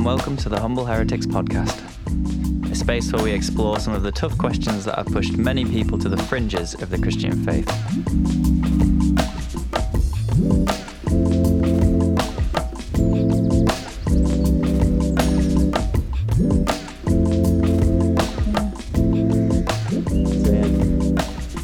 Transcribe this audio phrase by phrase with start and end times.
[0.00, 1.78] And welcome to the Humble Heretics podcast,
[2.72, 5.98] a space where we explore some of the tough questions that have pushed many people
[5.98, 7.68] to the fringes of the Christian faith.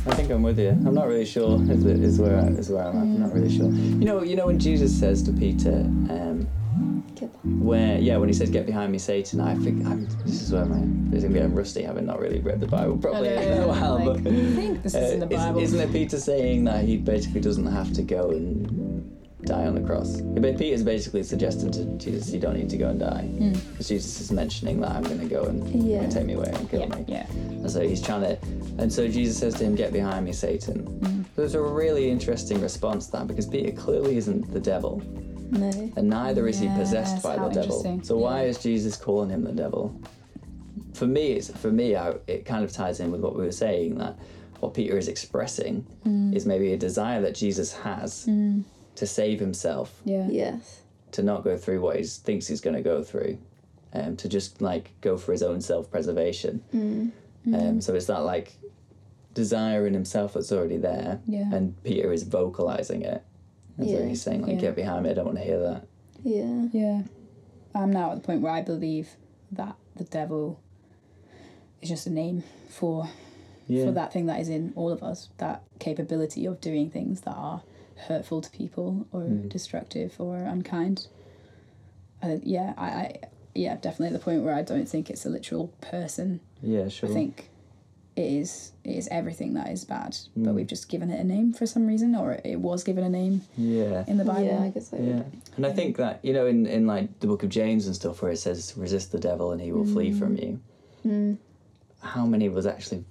[0.07, 0.69] I think I'm with you.
[0.69, 1.59] I'm not really sure.
[1.73, 3.01] Is, it, is where I, is where I'm at.
[3.01, 3.71] I'm not really sure.
[3.71, 6.26] You know, you know when Jesus says to Peter, um,
[7.67, 10.65] where yeah, when he says "Get behind me, Satan," I think I'm, this is where
[10.65, 10.81] my
[11.11, 13.95] this is gonna get rusty, having not really read the Bible know, in a while.
[13.97, 15.61] like, but I think this is in the uh, isn't- Bible.
[15.61, 19.13] Isn't it Peter saying that he basically doesn't have to go and
[19.45, 20.21] die on the cross?
[20.21, 23.29] But Peter's basically suggesting to Jesus, "You don't need to go and die,"
[23.73, 25.99] because Jesus is mentioning that I'm going to go and Yeah.
[26.01, 27.05] gonna take me away and kill yeah, me.
[27.09, 27.27] yeah.
[27.31, 28.39] And so he's trying to,
[28.79, 31.25] and so Jesus says to him, "Get behind me, Satan." Mm.
[31.37, 35.03] There's a really interesting response to that because Peter clearly isn't the devil,
[35.51, 35.93] No.
[35.97, 37.63] and neither is he possessed by the devil.
[37.63, 38.03] interesting.
[38.03, 39.99] So why is Jesus calling him the devil?
[40.95, 41.95] For me, it's for me.
[41.97, 44.17] I, it kind of ties in with what we were saying that
[44.61, 46.35] what Peter is expressing Mm.
[46.35, 50.27] is maybe a desire that Jesus has to save himself, Yeah.
[50.31, 50.81] Yes.
[51.13, 53.37] to not go through what he thinks he's going to go through,
[53.93, 56.63] um, to just like go for his own self-preservation.
[57.55, 58.57] Um, so it's that like
[59.35, 61.53] desire in himself that's already there, Yeah.
[61.55, 63.23] and Peter is vocalizing it.
[63.79, 64.61] And so he's saying like, Yeah.
[64.61, 65.11] "Get behind me!
[65.11, 65.87] I don't want to hear that."
[66.23, 66.67] Yeah.
[66.73, 67.03] Yeah.
[67.75, 69.11] I'm now at the point where I believe
[69.53, 70.61] that the devil
[71.83, 73.09] is just a name for
[73.69, 73.85] Yeah.
[73.87, 77.35] for that thing that is in all of us, that capability of doing things that
[77.35, 77.63] are
[78.09, 79.49] hurtful to people or Mm.
[79.49, 81.07] destructive or unkind.
[82.23, 83.21] I think yeah, I, I
[83.55, 86.41] yeah, definitely at the point where I don't think it's a literal person.
[86.63, 87.09] Yeah, sure.
[87.11, 87.51] I think
[88.17, 90.55] it is it is everything that is bad, but Mm.
[90.55, 93.43] we've just given it a name for some reason, or it was given a name
[93.59, 94.05] Yeah.
[94.09, 94.45] in the Bible.
[94.45, 95.09] Yeah, I guess I would.
[95.09, 95.23] Yeah,
[95.57, 98.23] and I think that you know in, in like the book of James and stuff
[98.23, 100.61] where it says resist the devil and he will flee from you.
[101.07, 101.37] Mm.
[102.01, 103.05] How many of us actually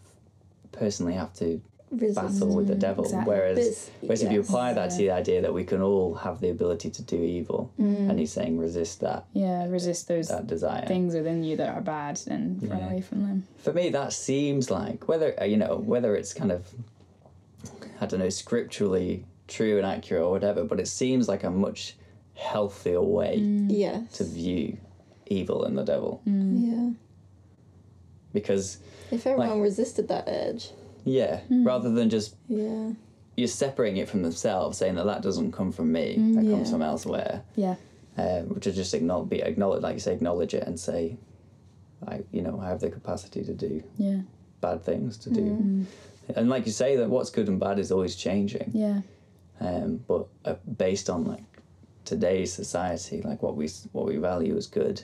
[0.71, 2.15] personally have to Resist.
[2.39, 3.03] battle with the devil?
[3.05, 3.33] exactly.
[3.33, 6.41] Whereas, This- whereas if you apply that to the idea that we can all have
[6.41, 8.09] the ability to do evil, Mm.
[8.09, 10.85] and he's saying resist that Yeah, resist those that desire.
[10.87, 13.47] things within you that are bad and run away from them.
[13.57, 16.73] For me, that seems like whether uh, you know whether it's kind of
[18.01, 21.95] I don't know scripturally true and accurate or whatever, but it seems like a much
[22.33, 24.11] healthier way Yes.
[24.17, 24.77] to view
[25.27, 26.89] evil and the devil Yeah.
[28.33, 28.77] because
[29.11, 30.71] If everyone resisted that edge.
[31.05, 32.91] Yeah rather than just Yeah.
[33.37, 36.51] you're separating it from themselves saying that that doesn't come from me that yeah.
[36.51, 37.75] comes from elsewhere Yeah.
[38.17, 41.17] um, which is just acknowledge be acknowledge like you say acknowledge it and say
[42.07, 44.21] I you know I have the capacity to do Yeah.
[44.61, 45.85] bad things to do
[46.35, 49.01] and like you say that what's good and bad is always changing Yeah.
[49.59, 51.43] um, but uh, based on like
[52.03, 55.03] today's society like what we what we value as good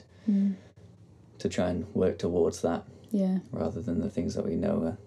[1.38, 3.38] to try and work towards that Yeah.
[3.52, 4.98] rather than the things that we know are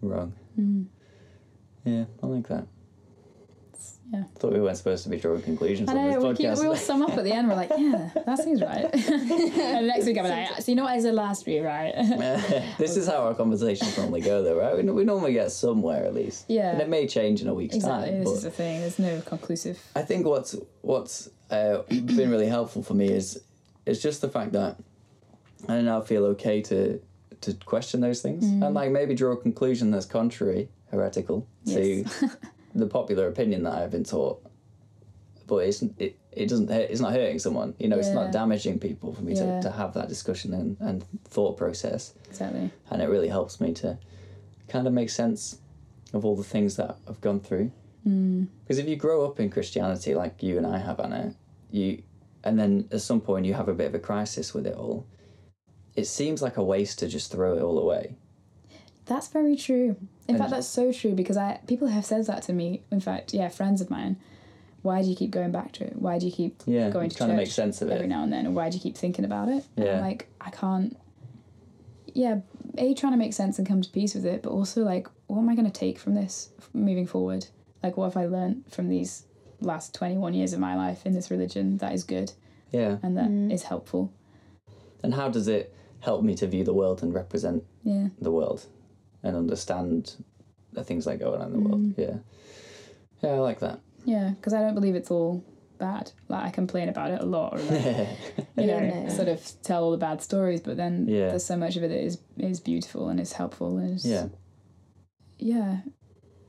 [0.00, 0.34] wrong.
[0.58, 0.86] Mm.
[1.84, 2.66] Yeah, I like that.
[4.12, 4.22] Yeah.
[4.38, 6.60] Thought we weren't supposed to be drawing conclusions I on know, this we, keep, podcast.
[6.60, 8.84] we all sum up at the end, we're like, yeah, that seems right.
[8.94, 11.92] and next week I'm like, so you know what I said last week, right?
[12.78, 14.76] this is how our conversations normally go, though, right?
[14.76, 16.44] We, we normally get somewhere at least.
[16.48, 16.70] Yeah.
[16.70, 18.20] And it may change in a week's exactly, time.
[18.20, 19.80] this is the thing, there's no conclusive.
[19.96, 23.42] I think what's what's uh, been really helpful for me is
[23.86, 24.76] is just the fact that
[25.68, 27.00] I now feel okay to
[27.42, 28.64] to question those things Mm.
[28.66, 32.04] and like maybe draw a conclusion that's contrary, heretical to
[32.74, 34.42] the popular opinion that I've been taught.
[35.46, 37.74] But it's it, it doesn't hurt, it's not hurting someone.
[37.78, 39.60] You know, it's not damaging people for me Yeah.
[39.60, 42.14] to, to have that discussion and, and thought process.
[42.28, 42.70] Exactly.
[42.90, 43.96] And it really helps me to
[44.68, 45.58] kind of make sense
[46.12, 47.70] of all the things that I've gone through.
[48.04, 51.34] Because if you grow up in Christianity like you and I have, Anna,
[51.72, 52.02] you,
[52.44, 55.04] and then at some point you have a bit of a crisis with it all,
[55.96, 58.14] it seems like a waste to just throw it all away.
[59.06, 59.96] That's very true.
[60.28, 62.82] In And- fact, that's so true because I people have said that to me.
[62.90, 64.16] In fact, yeah, friends of mine.
[64.82, 65.96] Why do you keep going back to it?
[65.96, 68.06] Why do you keep Yeah, going to trying church to make sense of it every
[68.06, 68.08] it.
[68.08, 68.46] now and then?
[68.46, 69.64] And why do you keep thinking about it?
[69.76, 69.96] And Yeah.
[69.96, 70.96] I'm like, I can't.
[72.14, 72.40] Yeah,
[72.78, 75.38] a trying to make sense and come to peace with it, but also like, what
[75.38, 77.46] am I going to take from this moving forward?
[77.82, 79.24] Like, what have I learned from these
[79.60, 82.32] last twenty one years of my life in this religion that is good
[82.70, 82.98] Yeah.
[83.02, 83.50] and that mm.
[83.52, 84.12] is helpful?
[85.02, 88.66] And how does it help me to view the world and represent Yeah, the world
[89.22, 90.14] and understand
[90.72, 91.82] the things that go on in the world?
[91.82, 91.98] Mm.
[91.98, 92.16] Yeah.
[93.22, 93.80] Yeah, I like that.
[94.04, 95.42] yeah, because I don't believe it's all
[95.78, 96.12] bad.
[96.28, 97.84] Like I complain about it a lot, or like,
[98.56, 99.08] you know, Yeah, no.
[99.08, 101.28] sort of tell all the bad stories, but then Yeah.
[101.28, 104.28] there's so much of it that is is beautiful and is helpful and is yeah.
[105.38, 105.78] yeah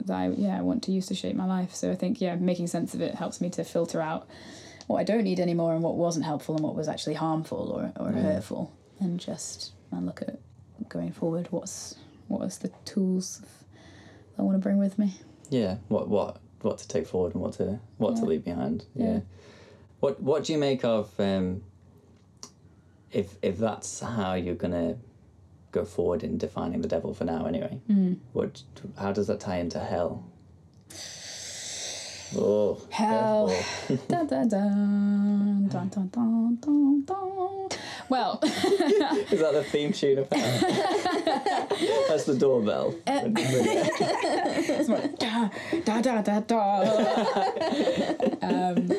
[0.06, 1.74] that I yeah I want to use to shape my life.
[1.74, 4.28] So I think yeah, making sense of it helps me to filter out
[4.88, 7.92] what I don't need anymore and what wasn't helpful and what was actually harmful or,
[8.02, 8.22] or mm.
[8.22, 10.40] hurtful, and just and look at
[10.90, 11.48] going forward.
[11.52, 11.96] What's
[12.28, 13.42] what is the tools
[14.38, 15.16] I want to bring with me?
[15.50, 15.78] Yeah.
[15.88, 18.86] What what what to take forward and what to what to leave behind.
[18.96, 19.06] Yeah.
[19.06, 19.20] Yeah.
[20.00, 21.64] What what do you make of um,
[23.12, 24.98] if if that's how you're gonna
[25.72, 27.80] go forward in defining the devil for now anyway?
[27.90, 28.18] Mm.
[28.34, 28.62] What
[28.98, 30.26] how does that tie into hell?
[32.36, 33.48] Oh, Hell.
[34.10, 37.70] dun, dun, dun, dun, dun, dun, dun, dun.
[38.10, 40.60] Well, Is that the theme tune of hell?
[42.08, 42.96] That's the doorbell.
[43.06, 45.50] it's like, da,
[45.84, 46.82] da, da, da, da.
[48.42, 48.90] Um,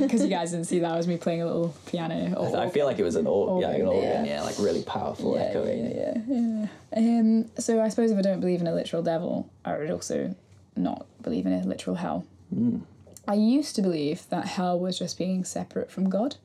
[0.00, 2.34] because you guys didn't see that, was me playing a little piano.
[2.36, 4.34] Or, I feel like it was an organ, yeah, an Organ, organ, yeah.
[4.34, 5.90] yeah, like really powerful yeah, echoing.
[5.90, 6.66] yeah, yeah,
[6.96, 7.18] yeah.
[7.20, 10.34] Um, so I suppose if I don't believe in a literal devil, I would also
[10.76, 12.24] not believe in a literal hell.
[12.54, 12.82] Mm.
[13.26, 16.36] I used to believe that hell was just being separate from God,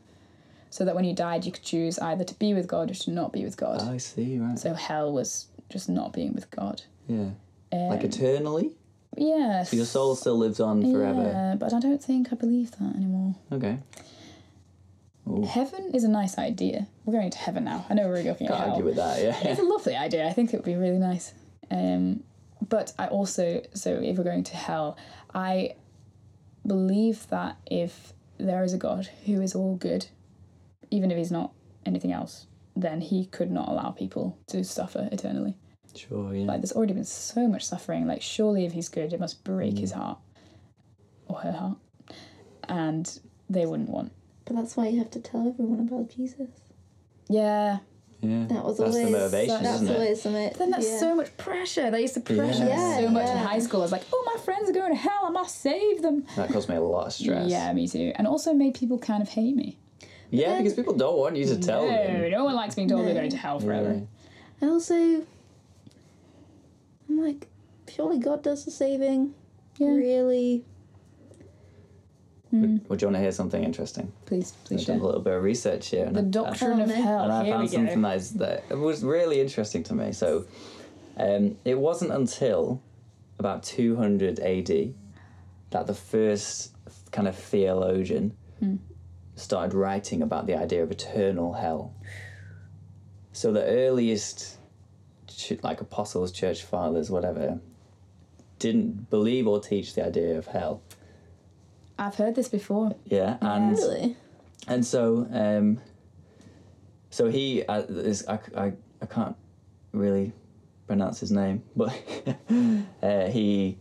[0.69, 3.11] so that when you died, you could choose either to be with God or to
[3.11, 3.81] not be with God.
[3.81, 4.57] I see, right.
[4.59, 6.81] So hell was just not being with God.
[7.07, 7.29] Yeah.
[7.71, 8.71] Um, Like eternally?
[9.17, 9.63] yeah.
[9.63, 11.23] So your soul still lives on forever.
[11.23, 13.35] Yeah, but I don't think I believe that anymore.
[13.51, 13.77] Okay.
[15.27, 15.41] Ooh.
[15.43, 16.87] Heaven is a nice idea.
[17.05, 17.85] We're going to heaven now.
[17.89, 18.69] I know we're looking at Can't hell.
[18.69, 19.37] argue with that, yeah.
[19.51, 20.25] It's a lovely idea.
[20.27, 21.33] I think it would be really nice.
[21.69, 22.23] Um,
[22.69, 24.97] but I also, so if we're going to hell,
[25.33, 25.75] I
[26.65, 30.07] believe that if there is a God who is all good,
[30.91, 31.53] even if he's not
[31.85, 35.57] anything else, then he could not allow people to suffer eternally.
[35.95, 36.45] Sure, yeah.
[36.45, 38.05] Like, there's already been so much suffering.
[38.07, 39.79] Like, surely if he's good, it must break mm.
[39.79, 40.19] his heart
[41.27, 41.77] or her heart.
[42.69, 43.19] And
[43.49, 44.11] they wouldn't want.
[44.45, 46.49] But that's why you have to tell everyone about Jesus.
[47.29, 47.79] Yeah.
[48.21, 48.45] yeah.
[48.47, 49.93] That was That's always the motivation, That's isn't it?
[49.93, 50.53] always something.
[50.57, 50.99] Then that's yeah.
[50.99, 51.91] so much pressure.
[51.91, 52.97] They used to pressure me Yeah.
[52.99, 53.81] so much in high school.
[53.81, 55.23] I was like, oh, my friends are going to hell.
[55.25, 56.25] I must save them.
[56.35, 57.49] That caused me a lot of stress.
[57.49, 58.13] Yeah, me too.
[58.15, 59.79] And also made people kind of hate me.
[60.29, 62.21] Yeah, then- because people don't want you to tell no, them.
[62.21, 63.93] no no one likes being told they're going to hell forever.
[63.93, 64.01] Yeah.
[64.61, 64.95] And also,
[67.09, 67.47] I'm like,
[67.89, 69.33] surely God does the saving.
[69.77, 69.89] Yeah.
[69.89, 70.65] Really?
[72.53, 72.87] Mm.
[72.89, 74.11] Would you want to hear something interesting?
[74.25, 76.05] Please, please I've done a little bit of research here.
[76.05, 76.95] and The I- doctrine Oh, of no.
[76.95, 77.23] hell.
[77.23, 80.11] and I Here found something that, is, that it was really interesting to me.
[80.13, 80.45] So,
[81.17, 82.81] um, it wasn't until
[83.39, 84.93] about 200 AD
[85.71, 86.73] that the first
[87.11, 88.75] kind of theologian Hmm.
[89.37, 91.93] Started writing about the idea of eternal hell.
[93.31, 94.57] So the earliest,
[95.27, 97.59] ch- like apostles, church fathers, whatever,
[98.59, 100.81] didn't believe or teach the idea of hell.
[101.99, 102.95] I've heard this before.
[103.05, 104.17] Yeah, and Really?
[104.67, 105.79] and so um
[107.09, 109.35] so he uh, is I, I, I can't
[109.93, 110.33] really
[110.87, 111.89] pronounce his name but
[113.03, 113.77] uh, he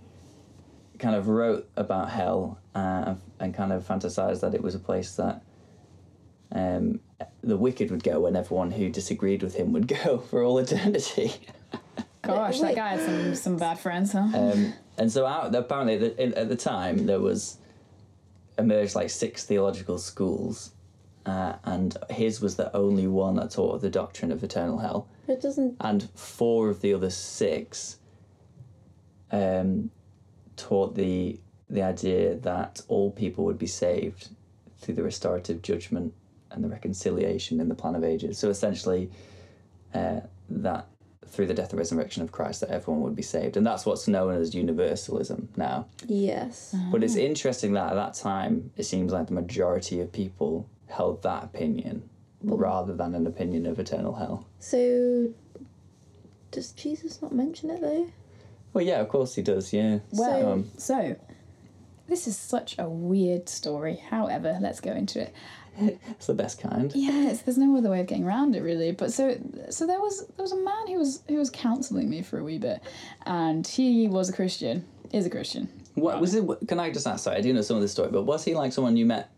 [0.99, 5.17] kind of wrote about hell uh, and kind of fantasized that it was a place
[5.17, 5.43] that
[6.53, 7.01] um,
[7.43, 11.33] the wicked would go and everyone who disagreed with him would go for all eternity
[12.23, 14.19] Gosh, that guy had some, some bad friends, huh?
[14.35, 17.59] um, and so out, apparently the, in, at the time there was
[18.59, 20.73] emerged like six theological schools
[21.25, 25.41] uh, and his was the only one that taught the doctrine of eternal hell It
[25.41, 25.77] doesn't.
[25.81, 27.99] and four of the other six
[29.31, 29.91] um,
[30.57, 31.39] taught the
[31.69, 34.29] the idea that all people would be saved
[34.79, 36.15] through the restorative judgment
[36.57, 38.39] and the reconciliation in the plan of ages.
[38.39, 39.11] So essentially,
[39.95, 40.21] uh,
[40.51, 40.89] that
[41.29, 44.09] through the death and resurrection of Christ, that everyone would be saved, and that's what's
[44.09, 45.87] known as universalism now.
[46.07, 46.75] Yes.
[46.91, 47.05] But Ah.
[47.05, 51.45] it's interesting that at that time, it seems like the majority of people held that
[51.45, 52.09] opinion
[52.43, 54.47] rather than an opinion of eternal hell.
[54.61, 55.29] So,
[56.53, 58.07] does Jesus not mention it though?
[58.73, 59.73] Well, yeah, of course he does.
[59.73, 59.99] Yeah.
[60.13, 61.17] Well, Um, so
[62.07, 63.97] this is such a weird story.
[63.97, 65.33] However, let's go into it.
[66.11, 66.93] it's the best kind.
[66.95, 68.93] Yes, there's no other way of getting around it really.
[68.93, 69.37] But so
[69.71, 72.45] so there was there was a man who was who was counselling me for a
[72.45, 72.81] wee bit,
[73.25, 75.69] and he was a Christian, is a Christian.
[75.95, 76.45] What was it?
[76.69, 77.25] Can I just ask?
[77.25, 79.31] Sorry, I do know some of this story, but was he like someone you met?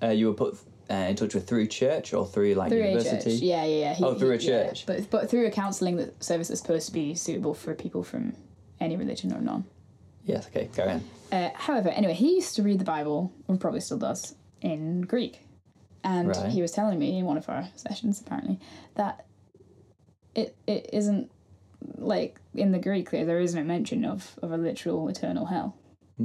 [0.00, 0.56] Uh, you were put
[0.90, 3.32] uh, in touch with through church or through like Through a university?
[3.32, 3.94] yeah, yeah, yeah.
[3.94, 4.86] He- Oh, through a he- yeah, church.
[4.86, 8.34] but but through a counselling that service that's supposed to be suitable for people from
[8.80, 9.64] any religion or none.
[10.24, 10.46] Yes.
[10.48, 10.68] Okay.
[10.76, 11.02] Go on.
[11.32, 15.40] Uh, however, anyway, he used to read the Bible, or probably still does, in Greek.
[16.04, 16.50] And Right.
[16.50, 18.58] he was telling me in one of our sessions, apparently,
[18.94, 19.26] that
[20.34, 21.30] it it isn't
[21.96, 25.76] like in the Greek there, there isn't a mention of, of a literal eternal hell.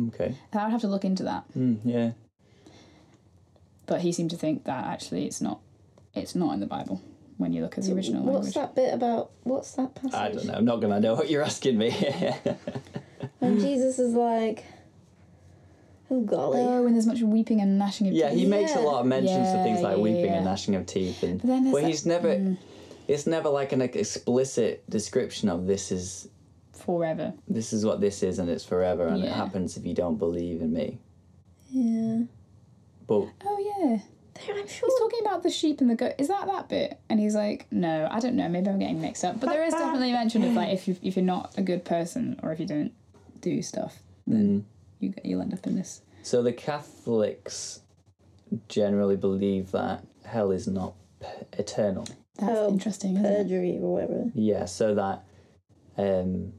[0.08, 0.36] Okay.
[0.54, 1.44] I would have to look into that.
[1.58, 2.12] Mm, yeah.
[3.86, 5.60] But he seemed to think that actually it's not
[6.14, 7.02] it's not in the Bible
[7.38, 8.54] when you look at the original What's language.
[8.56, 9.32] that bit about?
[9.44, 10.14] What's that passage?
[10.14, 10.54] I don't know.
[10.54, 11.92] I'm not gonna know what you're asking me.
[13.40, 14.64] When Jesus is like,
[16.14, 16.60] Oh golly.
[16.60, 18.38] Oh, and there's much weeping and gnashing of Yeah, teeth.
[18.38, 20.86] Yeah, he makes a lot of mentions of things like yeah, weeping and gnashing of
[20.86, 22.30] teeth, and But then there's but he's never.
[22.30, 22.58] Mm.
[23.08, 26.30] It's never like an explicit description of this is
[26.74, 27.34] forever.
[27.48, 30.62] this is what this is and it's forever and it happens if you don't believe
[30.62, 31.00] in me.
[31.70, 32.24] Yeah.
[33.08, 34.00] But Oh yeah.
[34.36, 34.90] There, I'm sure.
[34.90, 36.14] He's talking about the sheep and the goat.
[36.18, 37.00] Is that that bit?
[37.10, 38.50] And he's like, no, I don't know.
[38.50, 39.40] Maybe I'm getting mixed up.
[39.40, 42.40] But there is definitely mention of like if you if you're not a good person
[42.42, 42.94] or if you don't
[43.42, 44.66] do stuff, then
[45.04, 46.02] you get, you'll end up in this.
[46.24, 47.82] so the Catholics
[48.70, 52.08] generally believe that hell is not p- eternal.
[52.40, 53.38] That's Oh, interesting, isn't it?
[53.38, 54.32] Purgatory or whatever.
[54.34, 55.24] Yeah, so that
[55.98, 56.54] um,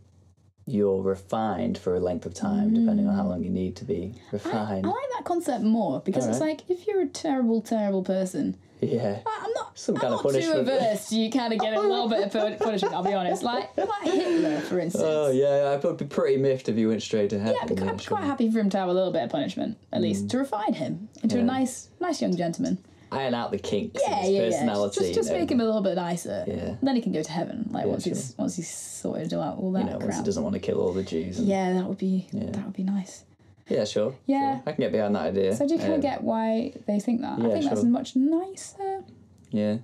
[0.66, 4.14] you're refined for a length of time, depending on how long you need to be
[4.32, 8.56] I, I like that concept more because it's like if you're a terrible, terrible person,
[8.86, 9.18] yeah.
[9.26, 9.78] I'm not.
[9.78, 10.60] Some I'm kind of not too punishment.
[10.68, 12.94] averse to you kind of getting a little bit of punishment.
[12.94, 15.04] I'll be honest, like like Hitler, for instance.
[15.06, 17.54] Oh yeah, I would be pretty miffed if you went straight to heaven.
[17.56, 19.76] Yeah, I'd be quite, quite happy for him to have a little bit of punishment,
[19.92, 21.38] at least to refine him into Mm.
[21.38, 21.42] Yeah.
[21.42, 22.78] a nice, nice young gentleman.
[23.12, 24.48] Iron out the kinks Yeah, of his yeah, yeah.
[24.50, 25.00] personality.
[25.00, 26.44] Just, just you know, make him a little bit nicer.
[26.48, 26.74] Yeah.
[26.82, 27.68] Then he can go to heaven.
[27.70, 30.42] Like Yeah, once he's once he's sorted out all that you know, once he doesn't
[30.42, 31.38] want to kill all the Jews.
[31.38, 32.46] And, Yeah, that would be Yeah.
[32.50, 33.24] that would be nice.
[33.68, 34.14] Yeah, sure.
[34.26, 34.56] Yeah.
[34.56, 34.62] sure.
[34.66, 35.54] I can get behind that idea.
[35.56, 37.38] So do you kind Um, of get why they think that?
[37.38, 39.04] yeah, I think that's much nicer.
[39.50, 39.78] Yeah.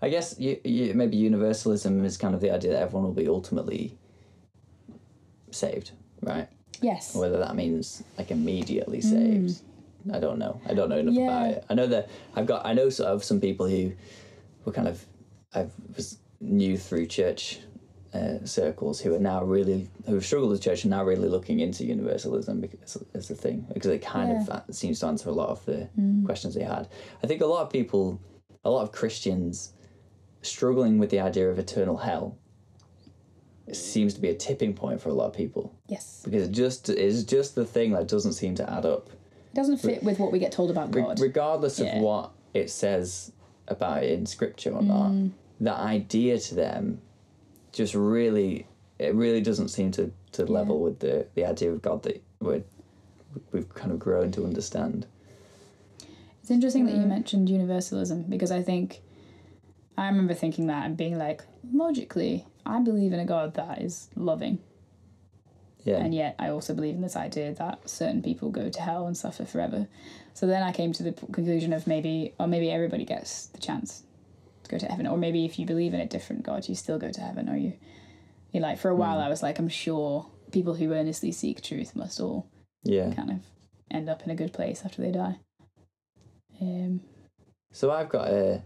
[0.00, 3.28] I guess you, you, maybe universalism is kind of the idea that everyone will be
[3.28, 3.96] ultimately
[5.50, 5.92] saved,
[6.22, 6.48] right?
[6.80, 7.14] Yes.
[7.14, 9.60] Whether that means like immediately saved,
[10.12, 10.60] I don't know.
[10.68, 11.50] I don't know enough about Mm.
[11.50, 11.56] Yeah.
[11.56, 11.64] it.
[11.70, 12.66] I know that I've got.
[12.66, 13.92] I know sort of some people who
[14.64, 15.04] were kind of
[15.54, 15.66] I
[15.96, 17.60] was new through church
[18.14, 21.60] uh, circles who are now really who have struggled with church are now really looking
[21.60, 25.32] into universalism because as a thing because it kind of uh, seems to answer a
[25.32, 26.24] lot of the Mm.
[26.26, 26.88] questions they had.
[27.22, 28.20] I think a lot of people,
[28.64, 29.72] a lot of Christians,
[30.42, 32.36] struggling with the idea of eternal hell.
[33.72, 36.20] Seems to be a tipping point for a lot of people Yes.
[36.24, 39.08] because it just is just the thing that doesn't seem to add up.
[39.08, 41.20] It doesn't fit with what we get told about Re- God.
[41.20, 41.96] regardless Yeah.
[41.96, 43.32] of what it says
[43.68, 45.30] about it in scripture or not, Mm.
[45.60, 47.00] that idea to them
[47.72, 48.66] just really
[49.02, 52.62] it really doesn't seem to, to level with the, the idea of God that we're,
[53.50, 55.06] we've kind of grown to understand.
[56.40, 57.08] It's interesting that you mm-hmm.
[57.08, 59.00] mentioned universalism because I think
[59.98, 64.08] I remember thinking that and being like, logically, I believe in a God that is
[64.14, 64.58] loving.
[65.84, 65.96] Yeah.
[65.96, 69.16] And yet I also believe in this idea that certain people go to hell and
[69.16, 69.88] suffer forever.
[70.32, 74.00] So then I came to the conclusion of maybe, or maybe everybody gets the chance
[74.00, 74.11] to
[74.68, 75.06] go to heaven.
[75.06, 77.48] Or maybe if you believe in a different God, you still go to heaven.
[77.48, 77.74] Or you,
[78.50, 81.96] you like, for a while I was like, I'm sure people who earnestly seek truth
[81.96, 82.46] must all
[82.84, 83.12] yeah.
[83.14, 83.40] kind of
[83.90, 85.38] end up in a good place after they die.
[86.60, 87.00] Um,
[87.72, 88.62] So I've got a.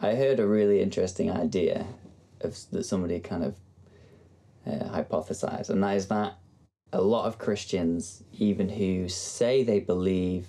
[0.00, 1.86] I heard a really interesting idea
[2.40, 3.56] of that somebody kind of
[4.66, 6.38] uh, hypothesized, and that is that
[6.92, 10.46] a lot of Christians, even who say they believe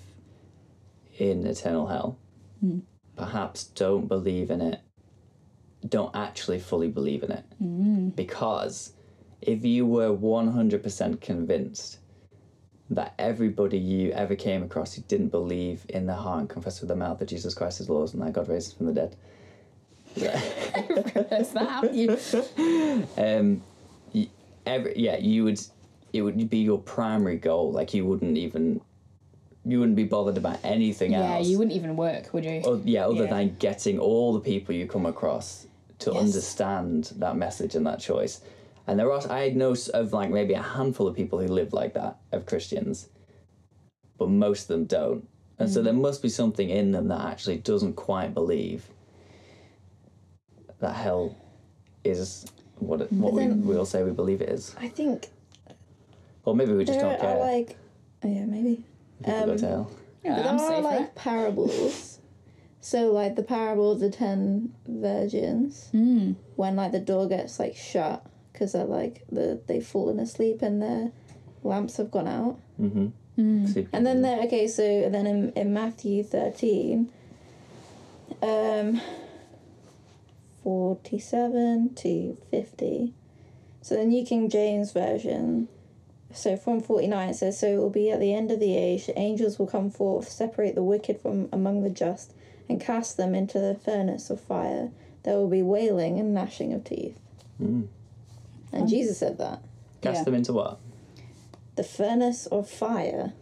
[1.18, 2.18] in eternal hell,
[2.60, 2.78] Hmm.
[3.16, 4.80] Perhaps don't believe in it,
[5.88, 7.44] don't actually fully believe in it.
[7.62, 8.92] mm, Because
[9.42, 11.98] if you were 100% convinced
[12.90, 16.88] that everybody you ever came across who didn't believe in their heart and confess with
[16.88, 19.16] their mouth that Jesus Christ is Lord and that God raised him from the dead,
[20.16, 21.90] that,
[22.56, 23.06] you?
[23.18, 23.62] um,
[24.14, 24.28] y-
[24.66, 25.60] every, yeah, you would,
[26.12, 27.72] it would be your primary goal.
[27.72, 28.80] Like you wouldn't even,
[29.64, 31.46] you wouldn't be bothered about anything Yeah, else.
[31.46, 32.60] Yeah, you wouldn't even work, would you?
[32.64, 33.30] O- yeah, other Yeah.
[33.30, 35.66] than getting all the people you come across
[36.00, 36.20] to Yes.
[36.22, 38.40] understand that message and that choice.
[38.86, 41.94] And there are, I know of like maybe a handful of people who live like
[41.94, 43.08] that, of Christians,
[44.18, 45.26] but most of them don't.
[45.58, 46.00] And so there Mm.
[46.02, 48.90] must be something in them that actually doesn't quite believe
[50.80, 51.34] that hell
[52.02, 52.44] is
[52.78, 54.74] what it, what we, then- we'll say we believe it is.
[54.78, 55.30] I think
[56.44, 57.36] Or maybe we just there don't care.
[57.36, 57.76] are like,
[58.24, 58.84] oh yeah, maybe.
[59.22, 59.86] People go um, to.
[60.24, 61.14] Yeah, there I'm are safe, like right?
[61.14, 62.18] parables.
[62.80, 66.36] so like the parable of the ten virgins, Mm.
[66.56, 70.80] when like the door gets like shut because they're like the they've fallen asleep and
[70.80, 71.12] their
[71.62, 72.58] lamps have gone out.
[72.80, 73.06] Mm-hmm.
[73.38, 73.88] Mm.
[73.92, 77.10] And then there, okay, so then in, in Matthew 13,
[78.42, 79.00] um,
[80.62, 83.12] 47 to 50.
[83.82, 85.68] So the New King James Version,
[86.34, 89.06] so from 49 it says, So it will be at the end of the age,
[89.06, 92.34] the angels will come forth, separate the wicked from among the just,
[92.68, 94.90] and cast them into the furnace of fire.
[95.22, 97.18] There will be wailing and gnashing of teeth.
[97.62, 97.88] Mm.
[98.72, 99.62] And Jesus said that.
[100.02, 100.24] Cast Yeah.
[100.24, 100.78] them into what?
[101.76, 103.32] The furnace of fire.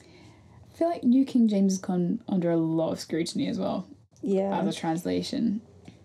[0.00, 3.86] I feel like New King James has gone under a lot of scrutiny as well
[4.22, 4.58] Yeah.
[4.58, 5.60] as a translation.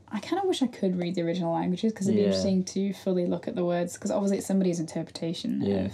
[0.10, 2.28] I kind of wish I could read the original languages because it'd be Yeah.
[2.28, 5.86] interesting to fully look at the words because obviously it's somebody's interpretation Yeah.
[5.86, 5.94] of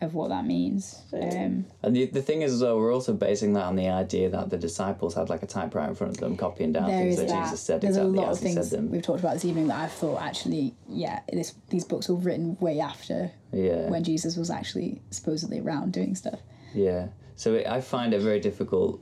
[0.00, 1.00] of what that means.
[1.14, 4.28] Um, And the, the thing is, as well, we're also basing that on the idea
[4.28, 7.28] that the disciples had like a typewriter in front of them, copying down things that
[7.28, 7.44] that.
[7.44, 8.90] Jesus said There's exactly a lot as of he said them.
[8.90, 12.56] we've talked about this evening that I've thought actually, yeah, this, these books were written
[12.60, 13.88] way after Yeah.
[13.88, 16.40] when Jesus was actually supposedly around doing stuff.
[16.74, 17.06] Yeah.
[17.36, 19.00] So it, I find it very difficult,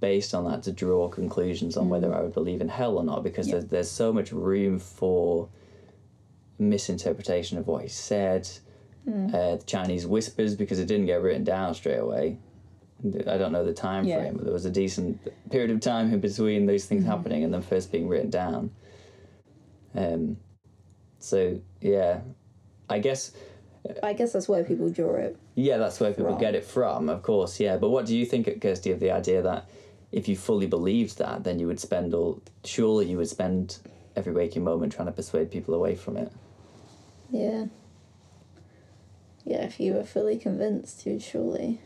[0.00, 3.22] based on that, to draw conclusions on whether I would believe in hell or not,
[3.22, 3.50] because Mm.
[3.50, 3.54] Yeah.
[3.58, 5.48] there's, there's so much room for
[6.58, 8.48] misinterpretation of what he said.
[9.08, 9.34] Mm.
[9.34, 12.38] Uh, the Chinese whispers, because it didn't get written down straight away.
[13.26, 14.18] I don't know the time Yeah.
[14.20, 15.18] frame, but there was a decent
[15.50, 17.10] period of time in between those things Mm-hmm.
[17.10, 18.70] happening and them first being written down.
[19.94, 20.36] Um,
[21.18, 22.20] so yeah,
[22.90, 23.32] I guess
[24.02, 25.38] I guess that's where people draw it.
[25.54, 26.38] yeah, that's where people Wrong.
[26.40, 27.58] get it from, of course.
[27.58, 29.68] Yeah, but what do you think, Kirsty, of the idea that
[30.12, 33.78] if you fully believed that, then you would spend all surely you would spend
[34.16, 36.32] every waking moment trying to persuade people away from it.
[37.30, 37.66] Yeah.
[39.44, 41.80] Yeah, if you were fully convinced, you'd surely.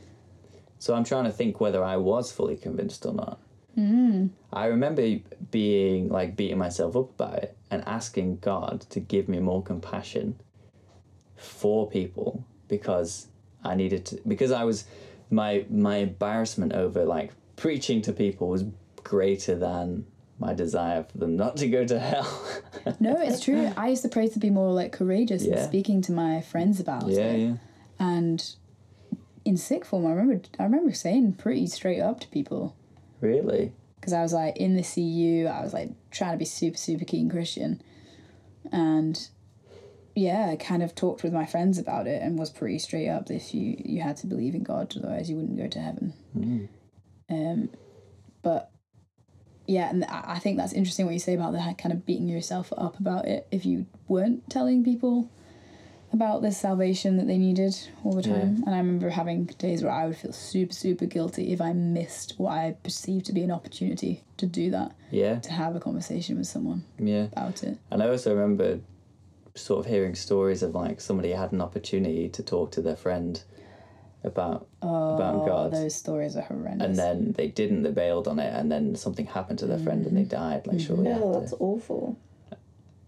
[0.79, 3.41] So I'm trying to think whether I was fully convinced or not.
[3.75, 4.29] Hmm.
[4.53, 5.17] I remember
[5.51, 10.39] being like beating myself up about it and asking God to give me more compassion
[11.37, 13.29] for people because
[13.65, 14.85] I needed to because I was
[15.31, 18.65] my my embarrassment over like preaching to people was
[19.03, 20.07] greater than
[20.39, 22.41] my desire for them not to go to hell.
[23.01, 23.73] No, it's true.
[23.77, 25.57] I used to pray to be more like courageous Yeah.
[25.57, 27.39] and speaking to my friends about yeah, it.
[27.41, 27.55] yeah.
[27.99, 28.55] And
[29.45, 32.75] in sixth form, I remember I remember saying pretty straight up to people
[33.21, 33.73] Really?
[33.97, 37.05] because I was like in the CU, I was like trying to be super super
[37.07, 37.81] keen Christian,
[38.73, 39.29] and
[40.15, 43.27] yeah, I kind of talked with my friends about it and was pretty straight up.
[43.27, 46.13] that If you you had to believe in God, otherwise you wouldn't go to heaven.
[46.35, 46.65] Hmm.
[47.29, 47.71] Um,
[48.43, 48.71] but
[49.67, 52.29] yeah, and I I think that's interesting what you say about that kind of beating
[52.29, 55.31] yourself up about it if you weren't telling people
[56.15, 58.63] about this salvation that they needed all the time.
[58.65, 62.35] And I remember having days where I would feel super, super guilty if I missed
[62.39, 66.39] what I perceived to be an opportunity to do that, Yeah, to have a conversation
[66.39, 67.27] with someone yeah.
[67.33, 67.79] about it.
[67.91, 68.79] And I also remember
[69.57, 73.43] sort of hearing stories of like somebody had an opportunity to talk to their friend
[74.25, 75.73] about about Oh, God.
[75.73, 76.87] those stories are horrendous.
[76.87, 80.07] and then they didn't, they bailed on it, and then something happened to their friend
[80.07, 81.41] and they died like shortly No, after.
[81.41, 82.19] that's awful.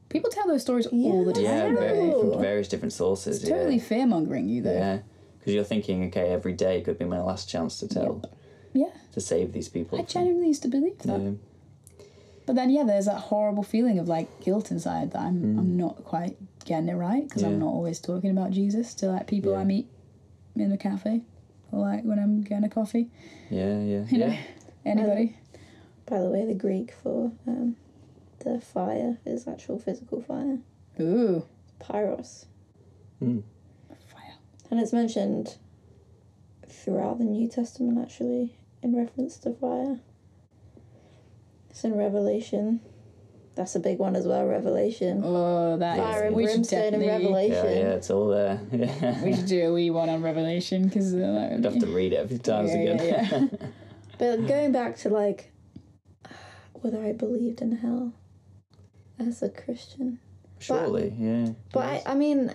[0.09, 1.43] People tell those stories all the time.
[1.43, 3.41] Yeah, very, from various different sources.
[3.41, 3.83] It's totally yeah.
[3.83, 4.73] fear mongering you, though.
[4.73, 4.99] Yeah,
[5.39, 8.23] because you're thinking, okay, every day could be my last chance to tell,
[8.73, 8.91] Yeah.
[9.13, 9.99] to save these people.
[9.99, 11.21] I genuinely used to believe that.
[11.21, 11.31] Yeah.
[12.47, 16.05] But then, yeah, there's that horrible feeling of like guilt inside that I'm, I'm not
[16.05, 17.47] quite getting it right because Mm.
[17.47, 17.53] Yeah.
[17.55, 19.59] I'm not always talking about Jesus to like people Yeah.
[19.59, 19.89] I meet
[20.65, 21.23] in a cafe
[21.73, 23.09] or like when I'm getting a coffee.
[23.51, 24.39] yeah, yeah, You know, yeah.
[24.85, 25.37] anybody.
[26.07, 27.77] By the way, the Greek for um,
[28.41, 30.59] the fire is actual physical fire.
[31.01, 31.45] Ooh,
[31.81, 32.47] Pyros.
[33.21, 34.35] fire.
[34.71, 35.57] And it's mentioned
[36.69, 39.99] throughout the New Testament, actually, in reference to fire.
[41.71, 42.81] It's in Revelation.
[43.57, 45.23] That's a big one as well, Revelation.
[45.25, 46.27] Oh, that Fire is.
[46.27, 47.51] and We should brimstone in definitely.
[47.51, 47.65] Revelation.
[47.65, 48.61] Yeah, yeah, it's all there.
[48.71, 49.23] Yeah.
[49.25, 51.87] We should do a wee one on Revelation because uh, that would I'd have to
[51.89, 52.99] read it a few times Yeah, again.
[52.99, 53.67] yeah, yeah.
[54.19, 55.51] But going back to like
[56.75, 58.13] whether I believed in hell
[59.19, 60.19] as a Christian.
[60.59, 61.49] Surely, yeah.
[61.73, 62.55] But I, I mean,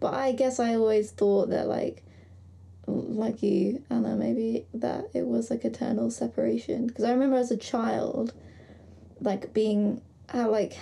[0.00, 2.04] but I guess I always thought that like,
[2.86, 6.86] like you, Anna, maybe that it was like eternal separation.
[6.86, 8.32] Because I remember as a child,
[9.20, 10.00] like being,
[10.34, 10.76] uh, like,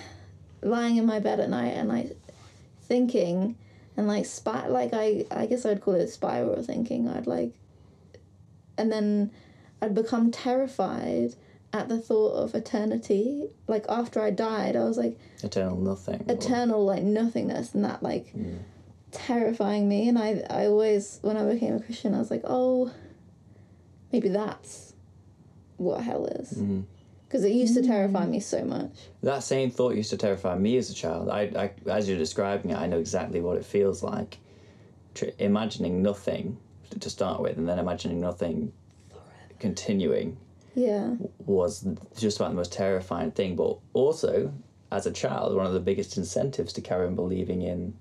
[0.63, 2.17] lying in my bed at night and like
[2.83, 3.57] thinking,
[3.97, 7.09] and like spy, like I, I guess I'd call it spiral thinking.
[7.09, 7.53] I'd like,
[8.77, 9.31] and then
[9.81, 11.35] I'd become terrified
[11.73, 13.49] at the thought of eternity.
[13.69, 16.25] Like after I died, I was like Eternal nothing.
[16.29, 18.33] or- eternal like nothingness and that like
[19.13, 22.91] terrifying me and I I always when I became a Christian I was like oh
[24.13, 24.93] maybe that's
[25.77, 26.85] what hell is Mhm.
[27.35, 28.69] Because it used to terrify me so mm.
[28.69, 28.93] much
[29.25, 31.29] That same thought used to terrify me as a child.
[31.29, 34.39] I, I as you're describing it, I know exactly what it feels like.
[35.17, 36.59] Tr- imagining nothing
[36.91, 38.73] to- to start with, and then imagining nothing
[39.59, 40.37] continuing
[40.77, 43.57] yeah was just about the most terrifying thing.
[43.57, 44.53] But also,
[44.93, 47.95] as a child, one of the biggest incentives to carry on believing in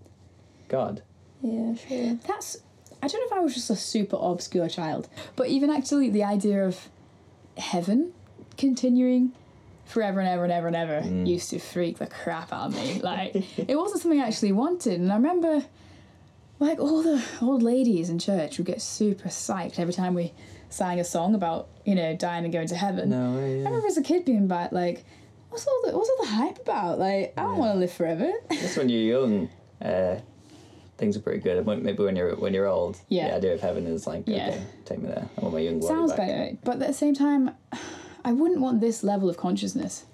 [0.68, 1.02] God.
[1.42, 2.58] yeah sure That's.
[3.02, 6.24] I don't know if I was just a super obscure child, but even actually the
[6.24, 6.88] idea of
[7.58, 8.14] heaven
[8.58, 9.32] continuing
[9.86, 13.00] forever and ever and ever and ever used to freak the crap out of me.
[13.04, 15.66] Like it wasn't something I actually wanted, and I remember
[16.60, 20.32] like all the old ladies in church would get super psyched every time we
[20.70, 23.10] sang a song about you know dying and going to heaven.
[23.10, 23.62] No way.
[23.62, 25.04] I remember as a kid being back like,
[25.50, 27.00] what's all the what's all the hype about?
[27.00, 28.32] Like I don't want to live forever.
[28.52, 29.50] Just when you're young,
[29.82, 30.20] uh,
[30.98, 31.66] things are pretty good.
[31.68, 33.30] Maybe when you're when you're old, Yeah.
[33.32, 34.48] the idea of heaven is like, Yeah.
[34.50, 35.28] okay, take me there.
[35.38, 36.20] I want my young Sounds back.
[36.28, 37.52] better, but at the same time,
[38.26, 40.06] I wouldn't want this level of consciousness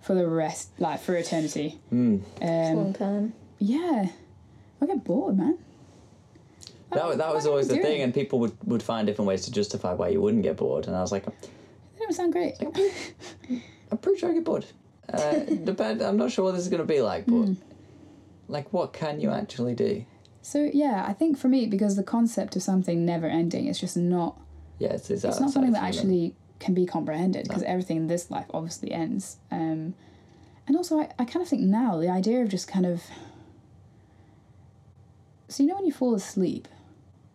[0.00, 1.78] for the rest, like for eternity.
[1.92, 2.22] Mm.
[2.42, 3.32] Um, long time.
[3.58, 4.06] yeah,
[4.80, 5.58] I get bored, man.
[6.90, 7.86] That, that was am I always the doing?
[7.86, 10.86] thing, and people would, would find different ways to justify why you wouldn't get bored.
[10.86, 11.34] And I was like, That
[11.98, 12.54] don't sound great.
[13.90, 14.66] I'm pretty sure I get bored.
[15.12, 15.32] Uh,
[15.64, 17.52] depend, I'm not sure what this is going to be like, but Hmm.
[18.48, 20.04] like, what can you actually do?
[20.42, 23.96] So yeah, I think for me, because the concept of something never ending is just
[23.96, 24.38] not
[24.78, 28.30] Yeah, it's, it's, it's not something that actually can be comprehended because everything in this
[28.30, 29.36] life obviously ends.
[29.50, 29.94] Um,
[30.66, 33.02] and also, I, I kind of think now the idea of just kind of.
[35.48, 36.68] So, you know, when you fall asleep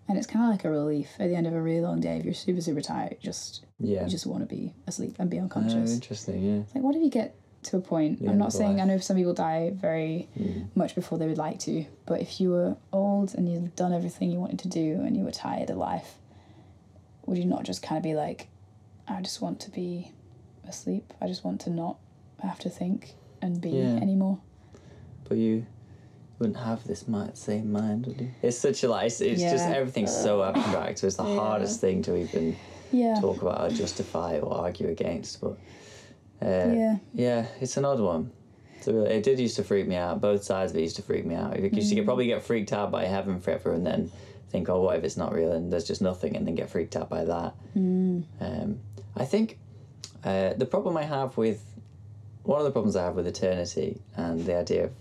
[0.08, 2.18] and it's kind of like a relief at the end of a really long day,
[2.18, 4.04] if you're super, super tired, just Yeah.
[4.04, 5.94] you just want to be asleep and be Oh, unconscious.
[5.94, 6.56] interesting, yeah.
[6.62, 8.20] It's like, what if you get to a point?
[8.22, 10.70] The I'm not saying, I know some people die very Mm.
[10.76, 14.32] much before they would like to, but if you were old and you'd done everything
[14.32, 16.16] you wanted to do and you were tired of life,
[17.28, 18.48] would you not just kind of be like,
[19.10, 20.12] I just want to be
[20.67, 21.13] asleep.
[21.22, 21.98] I just want to not
[22.41, 23.98] have to think and be Yeah.
[24.02, 24.39] anymore.
[25.28, 25.65] But you
[26.38, 28.30] wouldn't have this same mind, would you?
[28.41, 29.76] It's such a like, it's, it's just Yeah.
[29.76, 31.00] everything's so abstract.
[31.00, 31.36] So it's the Yeah.
[31.36, 32.56] hardest thing to even
[32.91, 33.15] Yeah.
[33.19, 35.41] talk about or justify or argue against.
[35.41, 35.58] But
[36.41, 36.98] uh, Yeah.
[37.13, 38.32] yeah, it's an odd one.
[38.82, 40.22] So it did used to freak me out.
[40.22, 41.54] Both sides of it used to freak me out.
[41.60, 44.10] Because you could probably get freaked out by heaven forever and then
[44.50, 46.96] think, oh, what if it's not real and there's just nothing, and then get freaked
[46.96, 47.54] out by that.
[47.76, 48.80] Um,
[49.16, 49.58] I think
[50.24, 51.64] uh, the problem I have with
[52.44, 54.92] one of the problems I have with eternity and the idea of,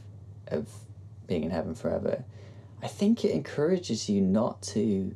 [0.48, 0.68] of
[1.26, 2.24] being in heaven forever,
[2.82, 5.14] I think it encourages you not to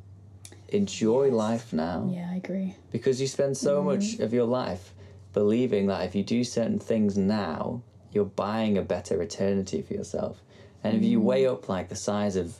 [0.69, 2.77] enjoy life now Yeah, I agree.
[2.91, 4.95] because you spend so much of your life
[5.35, 10.43] believing that if you do certain things now, you're buying a better eternity for yourself.
[10.85, 12.57] And if you weigh up like the size of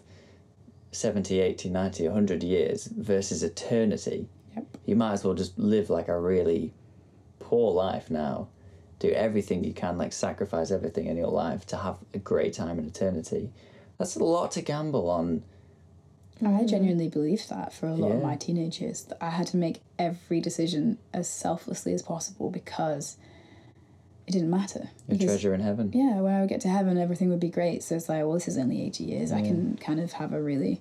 [0.93, 4.67] 70, 80, 90, 100 years versus eternity, Yep.
[4.87, 6.73] you might as well just live like a really
[7.39, 8.49] poor life now.
[8.99, 12.79] Do everything you can, like sacrifice everything in your life to have a great time
[12.79, 13.51] in eternity.
[13.99, 15.43] That's a lot to gamble on.
[16.41, 16.69] I mm.
[16.69, 19.03] genuinely believed that for a lot of my teenage years.
[19.05, 23.17] That I had to make every decision as selflessly as possible because
[24.33, 24.91] it didn't matter.
[25.09, 25.91] Your Because- treasure in heaven.
[25.93, 27.83] yeah, when I would get to heaven, everything would be great.
[27.83, 29.33] So it's like, well, this is only 80 years.
[29.33, 30.81] I can kind of have a really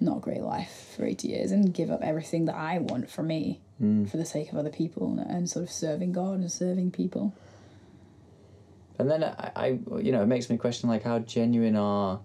[0.00, 3.60] not great life for 80 years and give up everything that I want for me
[3.82, 4.08] mm.
[4.08, 7.34] for the sake of other people and, sort of serving God and serving people.
[8.98, 9.66] And then I, I,
[10.00, 12.20] you know, it makes me question like how genuine are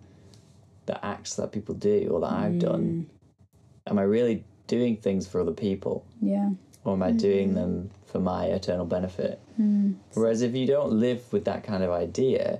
[0.85, 3.07] the acts that people do or that I've done.
[3.87, 3.91] Mm.
[3.91, 6.51] Am I really doing things for other people, Yeah.
[6.85, 7.55] Or am I doing hmm.
[7.55, 9.39] them for my eternal benefit?
[9.55, 9.93] Hmm.
[10.13, 12.59] Whereas if you don't live with that kind of idea,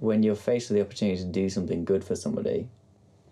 [0.00, 2.68] when you're faced with the opportunity to do something good for somebody,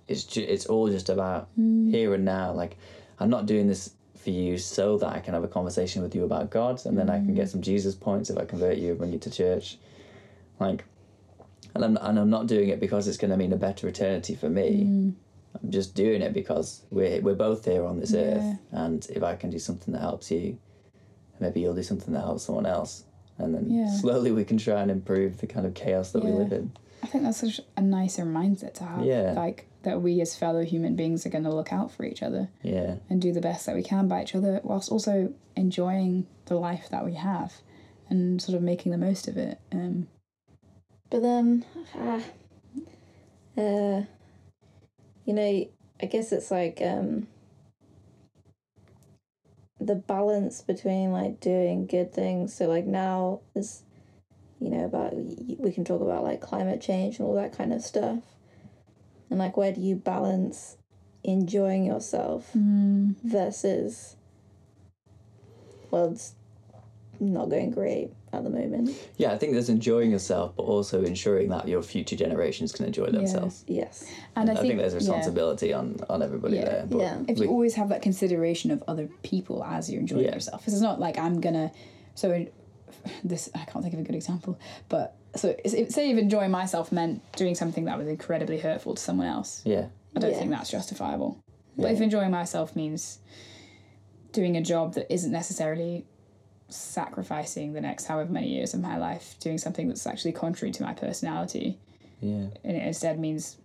[0.09, 1.91] it's ju- it's all just about hmm.
[1.91, 2.53] here and now.
[2.53, 2.77] Like
[3.19, 6.25] I'm not doing this for you so that I can have a conversation with you
[6.25, 8.99] about God, and then I can get some Jesus points if I convert you and
[8.99, 9.79] bring you to church.
[10.59, 10.85] Like,
[11.75, 14.35] and I'm and I'm not doing it because it's going to mean a better eternity
[14.35, 15.13] for me.
[15.63, 19.37] I'm just doing it because we're we're both here on this earth, and if I
[19.37, 20.59] can do something that helps you,
[21.39, 23.05] maybe you'll do something that helps someone else,
[23.39, 23.91] and then Yeah.
[23.91, 26.73] slowly we can try and improve the kind of chaos that we live in.
[27.03, 29.05] I think that's such a nicer mindset to have.
[29.05, 29.33] Yeah.
[29.37, 32.51] Like that we as fellow human beings are going to look out for each other
[32.63, 36.57] Yeah, and do the best that we can by each other whilst also enjoying the
[36.57, 37.55] life that we have
[38.11, 39.59] and sort of making the most of it.
[39.73, 40.09] Um,
[41.11, 41.65] But then,
[41.97, 42.21] ah,
[43.57, 44.03] uh,
[45.31, 45.65] you know,
[46.03, 47.29] I guess it's like um,
[49.79, 52.53] the balance between like doing good things.
[52.53, 53.85] So like now is,
[54.59, 57.81] you know, about we can talk about like climate change and all that kind of
[57.81, 58.19] stuff,
[59.31, 60.77] and like where do you balance
[61.23, 64.17] enjoying yourself versus,
[65.93, 66.35] well, it's
[67.21, 68.91] not going great at the moment.
[69.17, 69.33] yeah.
[69.33, 73.65] I think there's enjoying yourself, but also ensuring that your future generations can enjoy themselves.
[73.67, 74.09] Yes.
[74.37, 74.99] and I, I, think, there's yeah.
[74.99, 76.65] responsibility on on everybody Yeah.
[76.65, 76.87] there.
[76.89, 77.19] But Yeah.
[77.29, 80.35] if we- you always have that consideration of other people as you're enjoying Yeah.
[80.35, 81.73] yourself, 'Cause it's not like I'm gonna.
[82.15, 82.47] So
[83.25, 86.51] this I can't think of a good example, but so it's- if, say if enjoying
[86.51, 90.39] myself meant doing something that was incredibly hurtful to someone else, yeah, I don't Yeah.
[90.39, 91.39] think that's justifiable.
[91.77, 93.19] But if enjoying myself means
[94.33, 96.05] doing a job that isn't necessarily
[96.73, 100.83] sacrificing the next however many years of my life doing something that's actually contrary to
[100.83, 101.79] my personality,
[102.21, 103.57] yeah, and it instead means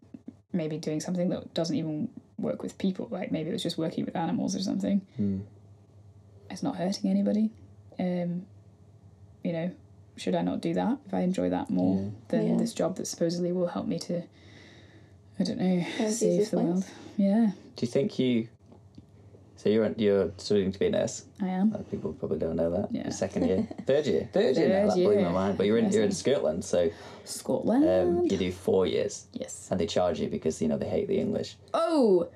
[0.54, 4.06] maybe doing something that doesn't even work with people like maybe it was just working
[4.06, 5.40] with animals or something Hmm.
[6.50, 7.50] it's not hurting anybody
[8.00, 8.46] um
[9.44, 9.72] you know
[10.18, 12.10] should i not do that if i enjoy that more Yeah.
[12.30, 12.58] than Yeah.
[12.58, 14.24] this job that supposedly will help me to
[15.38, 15.86] I don't know.
[16.00, 16.86] As Save the world.
[17.18, 18.48] Yeah, Do you think you?
[19.58, 21.26] So you're you're studying to be a nurse.
[21.42, 21.74] I am.
[21.74, 22.90] Uh, People probably don't know that.
[22.92, 23.04] Yeah.
[23.04, 24.68] Your second year, third year, third year.
[24.70, 25.58] Now, Third that blew my mind.
[25.58, 26.90] But you're in you're in Scotland, so
[27.24, 27.88] Scotland.
[27.88, 29.70] um, you do four years, yes.
[29.72, 31.56] and they charge you because you know they hate the English.
[31.74, 32.28] Oh,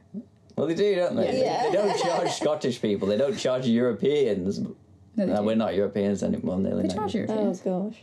[0.56, 1.42] Well, they do, don't they?
[1.42, 1.64] Yeah.
[1.64, 3.08] They, they don't charge Scottish people.
[3.08, 4.60] They don't charge Europeans.
[4.60, 4.76] no,
[5.16, 6.58] they No, we're not Europeans anymore.
[6.60, 6.96] Nearly They not.
[6.96, 7.26] charge you.
[7.30, 7.98] Oh gosh.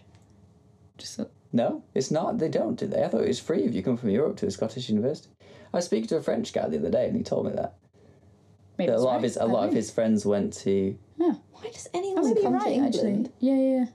[0.98, 2.38] Just a, No, it's not.
[2.38, 3.02] They don't, do they?
[3.02, 5.28] I thought it was free if you come from Europe to a Scottish university.
[5.72, 7.74] I was speaking to a French guy the other day, and he told me that,
[8.78, 9.16] maybe a lot right.
[9.16, 10.96] of his a I lot don't of his friends went to.
[11.18, 12.94] Why does I anyone might be come to right England?
[12.94, 13.30] actually.
[13.40, 13.78] Yeah, yeah.
[13.80, 13.86] yeah.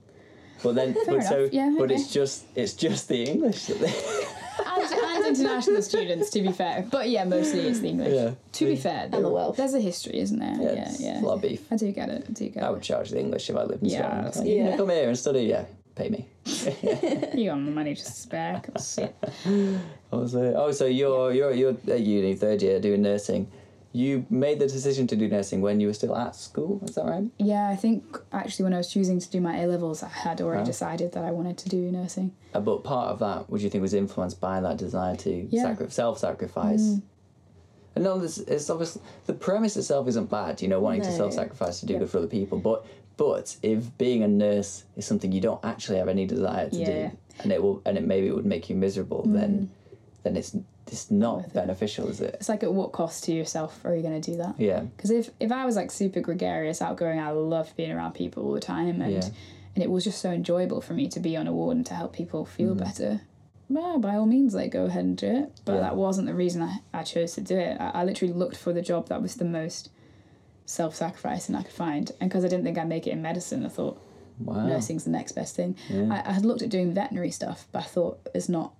[0.64, 1.24] But then, but enough.
[1.28, 1.96] so, Yeah, but okay.
[1.96, 3.94] it's just it's just the English that they.
[4.66, 6.86] and, and international students, to be fair.
[6.92, 8.14] But yeah, mostly it's the English.
[8.14, 8.32] Yeah.
[8.54, 9.58] To be fair, And the there- Welsh.
[9.58, 10.56] there's a history, isn't there?
[10.60, 11.22] Yeah, Yeah, it's yeah.
[11.22, 11.66] a lot of beef.
[11.72, 12.26] I do get it.
[12.28, 14.26] I do get I would charge the English if I lived in Yeah, Scotland.
[14.26, 14.78] that's- Like, you yeah.
[14.78, 15.42] come here and study.
[15.44, 15.66] Yeah,
[15.96, 16.26] pay me.
[17.38, 18.62] You got the money to spare.
[18.64, 19.16] Come sit.
[20.12, 23.48] I was, oh, so you're you're you're at uni third year doing nursing.
[23.94, 26.80] You made the decision to do nursing when you were still at school.
[26.86, 27.26] Is that right?
[27.38, 30.40] Yeah, I think actually when I was choosing to do my A levels, I had
[30.40, 30.66] already Wow.
[30.66, 32.32] decided that I wanted to do nursing.
[32.54, 35.64] Uh, but part of that, would you think, was influenced by that desire to Yeah.
[35.64, 37.00] sacri- self-sacrifice?
[37.96, 40.62] And no, this it's obviously the premise itself isn't bad.
[40.62, 42.00] You know, wanting to self-sacrifice to do Yeah.
[42.00, 42.60] good for other people.
[42.60, 42.86] But
[43.18, 46.86] but if being a nurse is something you don't actually have any desire to Yeah.
[47.10, 49.70] do, and it will and it maybe it would make you miserable, then
[50.24, 50.56] then it's
[50.92, 51.54] it's not it.
[51.54, 52.36] beneficial, is it?
[52.36, 54.56] It's like at what cost to yourself are you going to do that?
[54.60, 54.82] Yeah.
[54.82, 58.52] Because if, if I was like super gregarious, outgoing, I loved being around people all
[58.54, 59.30] the time, and Yeah.
[59.76, 61.94] and it was just so enjoyable for me to be on a ward and to
[61.94, 62.80] help people feel Mm.
[62.80, 63.22] better.
[63.70, 65.62] Well, by all means, like go ahead and do it.
[65.64, 65.80] But Yeah.
[65.82, 67.80] that wasn't the reason I, I chose to do it.
[67.80, 69.90] I, I literally looked for the job that was the most
[70.66, 73.70] self-sacrificing I could find, and because I didn't think I'd make it in medicine, I
[73.70, 74.00] thought
[74.40, 74.66] Wow.
[74.66, 75.76] nursing's the next best thing.
[75.90, 76.08] Yeah.
[76.26, 78.74] I, I had looked at doing veterinary stuff, but I thought it's not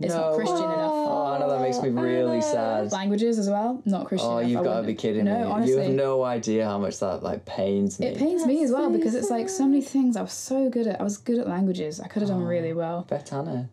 [0.00, 0.36] it's not No.
[0.36, 0.92] Christian enough.
[0.92, 2.92] Oh, I know that makes me really sad.
[2.92, 4.50] Languages as well, not oh, Christian Oh, enough.
[4.50, 5.44] you've got to be kidding no, me!
[5.44, 8.06] honestly, You have no idea how much that like pains me.
[8.08, 10.68] It pains me as well so because it's like so many things I was so
[10.68, 11.00] good at.
[11.00, 12.00] I was good at languages.
[12.00, 13.06] I could have done oh, really well.
[13.08, 13.68] Bet Anna.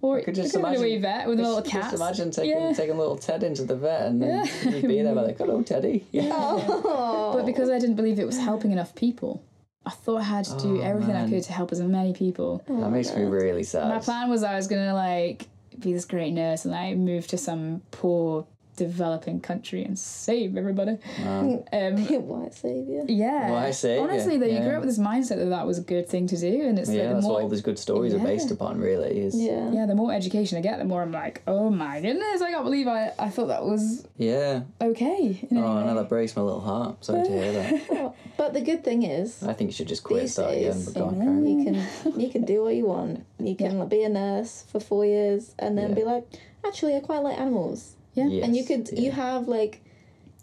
[0.00, 1.82] Or could you just could have been a wee vet with a little Just, cat.
[1.90, 2.72] just imagine taking Yeah.
[2.72, 4.70] taking little Ted into the vet and then Yeah.
[4.70, 6.06] you'd be there like, hello Teddy.
[6.12, 6.30] Yeah.
[6.32, 7.32] Oh.
[7.34, 9.42] But because I didn't believe it was helping enough people,
[9.84, 11.26] I thought I had to do Oh, everything man.
[11.26, 12.62] I could to help as many people.
[12.68, 13.88] That makes me oh, really sad.
[13.88, 15.48] My plan was I was gonna like
[15.80, 18.46] be this great nurse and I move to some poor
[18.78, 20.96] developing country and save everybody.
[21.22, 21.64] Wow.
[21.72, 21.96] Um,
[22.28, 23.04] White savior.
[23.08, 23.50] yeah.
[23.50, 26.08] White saviour, Honestly, though, you grew up with this mindset that that was a good
[26.08, 28.14] thing to do, and it's Yeah, like the that's more what all these good stories
[28.14, 29.18] are based upon, really.
[29.20, 29.70] Is Yeah.
[29.72, 32.64] yeah, the more education I get, the more I'm like, oh my goodness, I can't
[32.64, 34.62] believe I, I thought that was Yeah.
[34.80, 35.38] okay.
[35.50, 35.84] in any Oh, way.
[35.84, 37.04] no, that breaks my little heart.
[37.04, 38.14] Sorry to hear that.
[38.38, 40.72] But the good thing is, I think you should just quit These start again.
[40.72, 41.46] days, But you know, Karen.
[41.46, 43.24] you can you can do what you want.
[43.40, 45.94] You can be a nurse for four years and then Yeah.
[45.96, 46.24] be like,
[46.64, 47.96] actually, I quite like animals.
[48.14, 48.44] Yeah.
[48.44, 49.00] and you could yeah.
[49.00, 49.80] you have like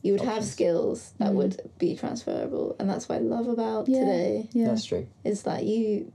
[0.01, 1.35] you would have skills that Mm.
[1.35, 3.99] would be transferable and that's what i love about Yeah.
[3.99, 4.67] today yeah.
[4.67, 5.07] That's true.
[5.23, 6.11] is that you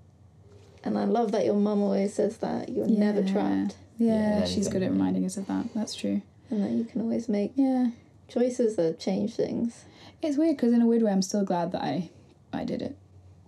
[0.85, 3.33] and i love that your mum always says that you're never Yeah.
[3.33, 5.67] trapped Yeah, Yeah, she's good at reminding us of that.
[5.75, 6.23] That's true.
[6.51, 7.91] and that you can always make Yeah.
[8.29, 9.85] choices that change things
[10.23, 12.11] It's weird because in a weird way, I'm still glad that I,
[12.53, 12.95] I did it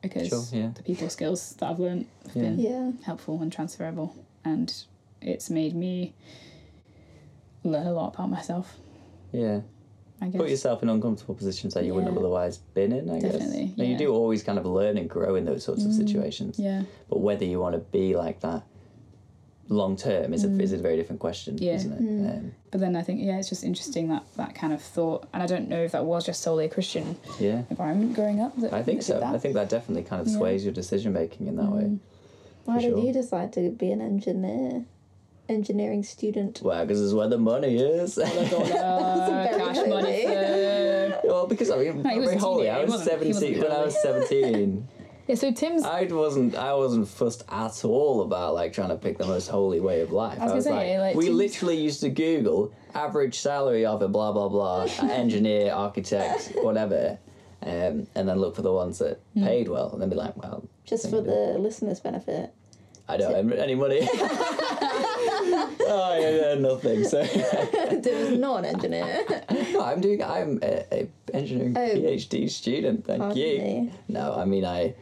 [0.02, 0.70] because Sure, yeah.
[0.74, 2.42] the people skills that I've learned have Yeah.
[2.42, 4.68] been yeah helpful and transferable, and
[5.22, 6.12] it's made me
[7.64, 8.76] learn a lot about myself.
[9.32, 9.60] Yeah.
[10.20, 10.40] I guess.
[10.40, 13.32] Put yourself in uncomfortable positions that you wouldn't have otherwise been in, I guess.
[13.32, 15.96] Definitely, And you do always kind of learn and grow in those sorts of mm,
[15.96, 16.58] situations.
[16.60, 16.82] yeah.
[17.08, 18.62] But whether you want to be like that
[19.68, 20.60] long term is, a, mm.
[20.60, 21.72] is a very different question, Yeah.
[21.74, 22.02] isn't it?
[22.02, 22.30] Mm.
[22.38, 25.42] Um, But then I think yeah, it's just interesting that that kind of thought, and
[25.42, 27.62] I don't know if that was just solely a Christian yeah.
[27.70, 28.56] environment growing up.
[28.60, 29.20] That, I think that so.
[29.20, 29.34] that.
[29.34, 30.36] I think that definitely kind of Yeah.
[30.36, 31.98] sways your decision making in that way.
[32.64, 32.98] why did sure.
[33.04, 34.84] you decide to be an engineer
[35.52, 38.14] engineering student Well, because it's where the money is.
[38.16, 39.88] Dollar, cash holy.
[39.88, 40.24] money.
[41.24, 42.64] well, because I mean, he was a holy.
[42.64, 44.88] teenager, I he was wasn't- he wasn't seventeen when I was seventeen.
[45.28, 45.84] Yeah, so Tim's.
[45.84, 46.56] I wasn't.
[46.56, 50.10] I wasn't fussed at all about like trying to pick the most holy way of
[50.10, 50.36] life.
[50.40, 54.02] I was gonna like, say, like, we Tim's- literally used to Google average salary of
[54.02, 57.18] a blah blah blah engineer, architect, whatever,
[57.62, 59.44] um, and then look for the ones that Hmm.
[59.44, 62.52] paid well, and then be like, well, just for the listeners benefit
[63.08, 64.00] I don't have any money.
[65.24, 67.04] Oh yeah, yeah, nothing.
[67.04, 67.22] So
[68.02, 69.24] there was not an engineer
[69.72, 70.22] no, I'm doing.
[70.22, 71.80] I'm a, a engineering Oh.
[71.80, 73.04] PhD student.
[73.06, 73.58] Thank you.
[73.58, 73.92] me.
[74.08, 74.94] No, I mean I.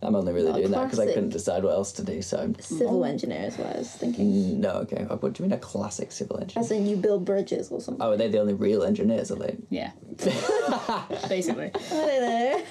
[0.00, 2.22] I'm only really Oh, doing that because I couldn't decide what else to do.
[2.22, 2.54] So I'm.
[2.60, 5.02] civil engineer is what i was thinking No, okay.
[5.02, 6.62] What do you mean a classic civil engineer?
[6.64, 9.32] as in you build bridges or something Oh, are they the only real engineers?
[9.32, 9.56] Are they?
[9.70, 9.90] Yeah.
[11.28, 11.72] Basically.
[11.74, 12.22] i don't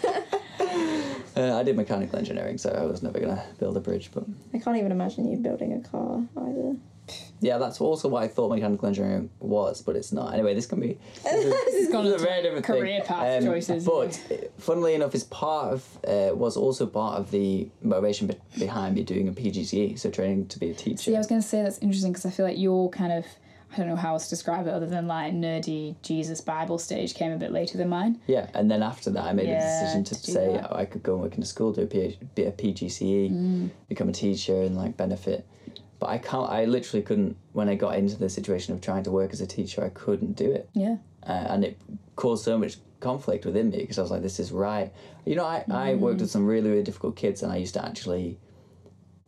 [0.09, 0.23] know
[1.35, 4.09] Uh, I did mechanical engineering, so I was never gonna build a bridge.
[4.11, 4.23] But
[4.55, 6.75] I can't even imagine you building a car either.
[7.39, 10.33] Yeah, that's also what I thought mechanical engineering was, but it's not.
[10.33, 13.07] Anyway, this can be this is, gone a very different career thing.
[13.07, 17.69] path choices, But uh, funnily enough, it's part of uh, was also part of the
[17.81, 20.97] motivation be- behind me doing a PGCE, so training to be a teacher.
[20.97, 23.25] See, I was going to say that's interesting because I feel like your kind of,
[23.71, 27.13] I don't know how else to describe it other than like nerdy Jesus Bible stage
[27.13, 28.19] came a bit later than mine.
[28.25, 30.85] Yeah, and then after that, I made Yeah, a decision to, to say oh, I
[30.85, 33.69] could go and work in a school, do a, PH, be a PGCE, Mm.
[33.87, 35.45] become a teacher, and like benefit.
[35.99, 36.49] But I can't.
[36.49, 37.37] I literally couldn't.
[37.53, 40.33] When I got into the situation of trying to work as a teacher, I couldn't
[40.35, 40.97] do it, Yeah.
[41.27, 41.79] uh, and it
[42.15, 44.91] caused so much conflict within me because I was like, "This is right."
[45.25, 47.83] You know, I, I worked with some really really difficult kids, and I used to
[47.85, 48.39] actually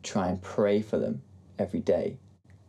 [0.04, 1.22] try and pray for them
[1.58, 2.18] every day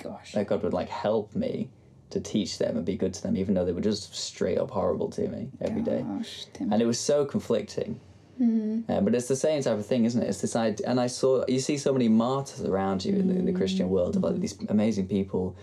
[0.03, 0.33] Gosh.
[0.33, 1.71] that God would like help me
[2.11, 4.71] to teach them and be good to them, even though they were just straight up
[4.71, 6.73] horrible to me every day Gosh, Tim.
[6.73, 8.01] and it was so conflicting.
[8.41, 8.91] Mm-hmm.
[8.91, 10.29] Uh, but it's the same type of thing, isn't it?
[10.29, 13.35] It's this idea, and I saw you see so many martyrs around you in, the,
[13.35, 13.91] in the Christian mm.
[13.91, 15.57] world of like these amazing people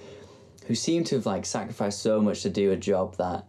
[0.68, 3.46] who seem to have like sacrificed so much to do a job that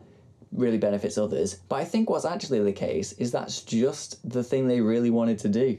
[0.53, 1.57] really benefits others.
[1.69, 5.39] But I think what's actually the case is that's just the thing they really wanted
[5.41, 5.79] to do.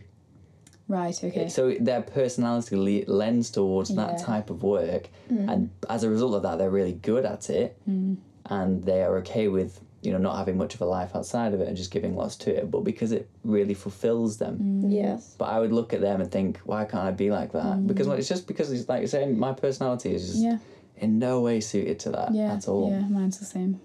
[0.88, 1.50] Right, okay.
[1.50, 5.48] So their personality le- lends towards that type of work, mm.
[5.52, 8.18] and as a result of that, they're really good at it, mm.
[8.46, 11.62] and they are okay with you know not having much of a life outside of
[11.62, 12.72] it and just giving lots to it.
[12.72, 14.94] But because it really fulfills them, mm.
[14.94, 15.36] Yes.
[15.38, 17.64] but I would look at them and think, why can't I be like that?
[17.78, 17.88] Mm.
[17.88, 20.58] Because well, it's just because it's like you're saying, my personality is just yeah.
[20.98, 22.54] in no way suited to that Yeah.
[22.54, 22.90] at all.
[22.92, 23.82] Yeah, mine's the same.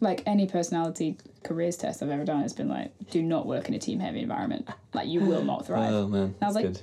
[0.00, 3.74] Like any personality careers test I've ever done, it's been like, do not work in
[3.74, 4.68] a team heavy environment.
[4.92, 5.92] Like you will not thrive.
[5.92, 6.80] Oh man, I was that's like, good.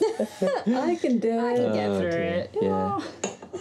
[0.76, 1.38] I can do it.
[1.38, 2.20] I can get Oh, through dear.
[2.20, 2.56] it.
[2.60, 3.00] Yeah.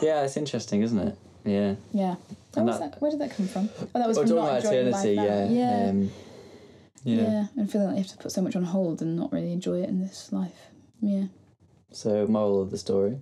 [0.02, 1.18] Yeah, it's interesting, isn't it?
[1.44, 1.76] Yeah.
[1.92, 2.16] Yeah.
[2.54, 3.70] Where, was that- that, where did that come from?
[3.94, 5.46] Oh, that was from not enjoying eternity, life yeah.
[5.46, 5.52] now.
[5.84, 5.90] Yeah.
[5.90, 6.12] Um,
[7.04, 7.22] yeah.
[7.22, 7.46] yeah.
[7.58, 9.82] And feeling like you have to put so much on hold and not really enjoy
[9.82, 10.68] it in this life.
[11.02, 11.26] Yeah.
[11.92, 13.20] So, moral of the story: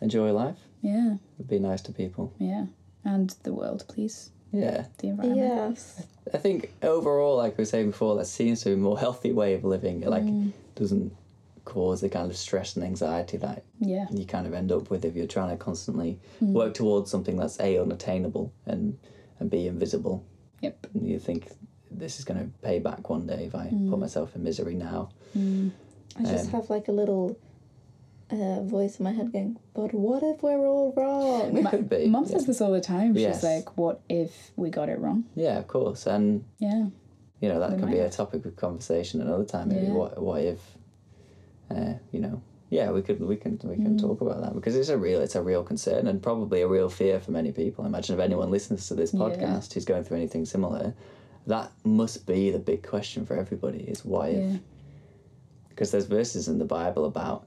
[0.00, 0.56] enjoy life.
[0.82, 1.16] Yeah.
[1.46, 2.32] Be nice to people.
[2.38, 2.66] Yeah.
[3.04, 4.30] And the world, please.
[4.52, 5.46] Yeah, The environment.
[5.74, 6.06] Yes.
[6.32, 9.30] I think overall, like we were saying before, that seems to be a more healthy
[9.32, 10.02] way of living.
[10.02, 10.52] It, Like, Mm.
[10.74, 11.12] doesn't
[11.68, 14.06] cause the kind of stress and anxiety that Yeah.
[14.10, 16.52] you kind of end up with if you're trying to constantly Mm.
[16.54, 18.98] work towards something that's a unattainable and
[19.40, 20.24] and b invisible.
[20.62, 20.86] Yep.
[20.94, 21.52] And you think
[21.90, 23.90] this is going to pay back one day if I Mm.
[23.90, 25.10] put myself in misery now.
[25.36, 27.36] I just Um, have like a little
[28.30, 31.56] uh, voice in my head going, but what if we're all wrong?
[31.58, 32.08] It could be.
[32.08, 32.32] Mum yeah.
[32.32, 33.14] says this all the time.
[33.14, 33.42] She's Yes.
[33.44, 35.24] like, what if we got it wrong?
[35.34, 36.88] yeah, of course, and Yeah.
[37.40, 39.68] you know that We can might be a topic of conversation another time.
[39.68, 39.94] Maybe Yeah.
[39.94, 40.76] what what if,
[41.70, 44.00] uh, you know, yeah, we could we can we can Mm.
[44.00, 46.88] talk about that because it's a real it's a real concern and probably a real
[46.90, 47.84] fear for many people.
[47.86, 49.20] Imagine if anyone listens to this Yeah.
[49.20, 50.94] podcast who's going through anything similar,
[51.46, 54.60] that must be the big question for everybody: is why if
[55.70, 57.46] because there's verses in the Bible about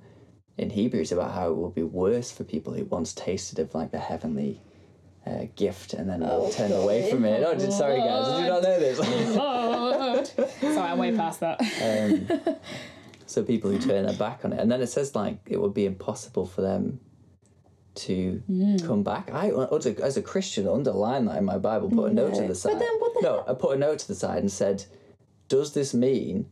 [0.58, 3.92] in Hebrews about how it will be worse for people who once tasted of like
[3.92, 4.62] the heavenly
[5.26, 7.44] uh, gift and then Oh, turn away from it.
[7.44, 9.00] Oh, did, sorry guys, did you not know this?
[9.36, 10.28] Lord.
[10.28, 11.60] Sorry, I'm way past that.
[11.62, 12.28] um,
[13.32, 14.20] so people who turn their mm.
[14.20, 17.00] back on it, and then it says like it would be impossible for them
[17.94, 18.86] to mm.
[18.86, 19.32] come back.
[19.34, 22.74] I, as a, Christian, underline that in my Bible, put a note to the side.
[22.74, 24.86] But then what the no, I put a note to the side and said,
[25.48, 26.48] "Does this mean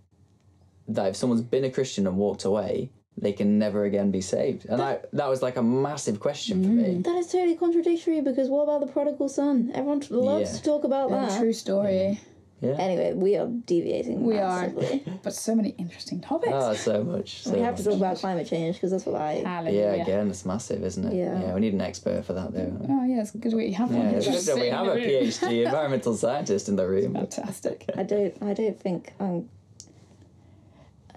[0.88, 4.66] that if someone's been a Christian and walked away, they can never again be saved?"
[4.66, 6.96] And I that was like a massive question for me.
[6.96, 9.72] Mm, that is totally contradictory because what about the prodigal son?
[9.74, 10.58] Everyone loves Yeah.
[10.58, 11.40] to talk about A that.
[11.40, 12.20] true story.
[12.62, 12.72] Yeah.
[12.72, 14.68] Anyway, we are deviating We are.
[14.68, 15.04] massively.
[15.24, 16.52] But so many interesting topics.
[16.54, 17.44] Oh, so much.
[17.44, 19.36] So we have to talk about climate change because that's what I.
[19.46, 19.96] Hallelujah.
[19.98, 21.14] Yeah, again, it's massive, isn't it?
[21.14, 21.40] Yeah.
[21.42, 21.54] yeah.
[21.54, 22.78] we need an expert for that, though.
[22.90, 24.02] Oh, yeah, it's good we have one.
[24.02, 24.96] Yeah, here it's good that we have a.
[24.96, 27.14] PhD environmental scientist in the room.
[27.14, 27.86] Fantastic.
[27.96, 28.36] I don't.
[28.42, 29.50] I don't think I'm.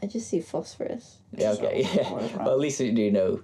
[0.02, 1.18] I just see phosphorus.
[1.36, 2.12] Yeah, okay, So, yeah.
[2.12, 2.44] what is wrong?
[2.44, 3.40] Well, at least we do know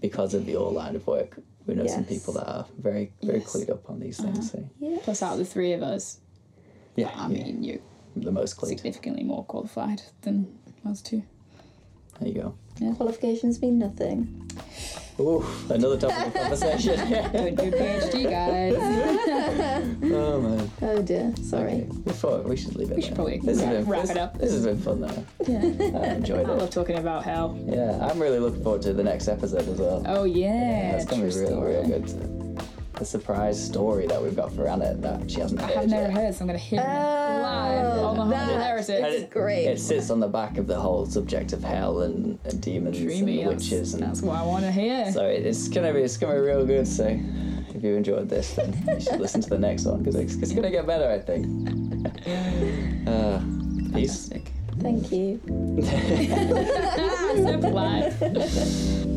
[0.00, 1.38] because of your line of work.
[1.66, 3.52] We know some people that are very, very Yes.
[3.52, 4.52] clued up on these things.
[4.54, 4.62] Uh-huh.
[4.62, 4.98] So Yeah.
[5.02, 6.18] Plus, out of the three of us,
[6.96, 7.78] yeah, I yeah, mean, you're
[8.16, 8.68] the most clued.
[8.68, 11.22] significantly more qualified than us two.
[12.20, 12.54] There you go.
[12.78, 12.94] Yeah.
[12.94, 14.50] Qualifications mean nothing.
[15.18, 16.96] Ooh, another topic of conversation.
[17.54, 18.74] Good, PhD, guys.
[20.12, 20.70] oh man.
[20.80, 21.34] Oh dear.
[21.42, 21.72] Sorry.
[21.72, 22.96] Okay, we thought we should leave it.
[22.96, 23.16] We should there.
[23.16, 24.38] probably this wrap- been, wrap this, it up.
[24.38, 25.26] This has been fun though.
[25.46, 25.58] Yeah.
[25.98, 26.48] I enjoyed it.
[26.48, 27.58] I love talking about hell.
[27.66, 30.02] Yeah, I'm really looking forward to the next episode as well.
[30.06, 30.92] Oh, yeah.
[30.92, 31.72] That's gonna be real, story.
[31.74, 32.39] real good.
[33.00, 36.02] The surprise story that we've got for Anna that she hasn't I heard have never
[36.08, 36.12] yet.
[36.12, 38.90] heard, so I'm going to hear it live Oh, on the that Humble Heritage.
[39.02, 39.64] And it- great.
[39.68, 43.40] It sits on the back of the whole subject of hell and, and demons Dreamy.
[43.40, 45.10] and That's, witches and that's what I want to hear.
[45.12, 46.86] so it- it's gonna be it's gonna be real good.
[46.86, 47.06] So
[47.74, 50.52] if you enjoyed this, then you should listen to the next one because it's, it's
[50.52, 51.46] gonna get better, I think.
[53.08, 53.40] Uh,
[53.94, 54.28] peace.
[54.80, 55.40] Thank you.
[57.46, 58.20] so polite.
[58.20, 59.16] Bye.